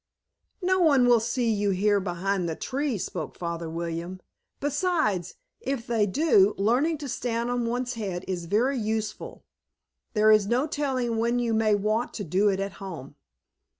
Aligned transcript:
"No 0.63 0.79
one 0.79 1.07
will 1.07 1.19
see 1.19 1.51
you 1.53 1.69
here 1.69 1.99
behind 1.99 2.49
the 2.49 2.55
trees," 2.55 3.05
spoke 3.05 3.37
Father 3.37 3.69
William. 3.69 4.19
"Besides, 4.59 5.35
if 5.59 5.85
they 5.85 6.07
do, 6.07 6.55
learning 6.57 6.97
to 6.99 7.07
stand 7.07 7.51
on 7.51 7.67
one's 7.67 7.93
head 7.93 8.25
is 8.27 8.45
very 8.45 8.79
useful. 8.79 9.45
There 10.15 10.31
is 10.31 10.47
no 10.47 10.65
telling 10.65 11.17
when 11.19 11.37
you 11.37 11.53
may 11.53 11.75
want 11.75 12.15
to 12.15 12.23
do 12.23 12.49
it 12.49 12.59
at 12.59 12.71
home." 12.81 13.13